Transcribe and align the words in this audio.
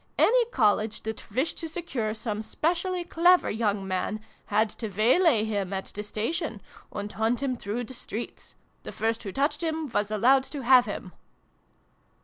Any 0.17 0.45
College, 0.45 1.03
that 1.03 1.29
wished 1.29 1.59
to 1.59 1.69
secure 1.69 2.15
some 2.15 2.41
specially 2.41 3.03
clever 3.03 3.51
young 3.51 3.87
man, 3.87 4.19
had 4.47 4.67
to 4.79 4.89
waylay 4.89 5.43
him 5.43 5.71
at 5.73 5.85
the 5.93 6.01
Station, 6.01 6.59
and 6.91 7.13
hunt 7.13 7.43
him 7.43 7.55
through 7.55 7.83
the 7.83 7.93
streets. 7.93 8.55
The 8.81 8.91
first 8.91 9.21
who 9.21 9.31
touched 9.31 9.61
him 9.61 9.87
was 9.89 10.09
allowed 10.09 10.45
to 10.45 10.63
have 10.63 10.87
him." 10.87 11.13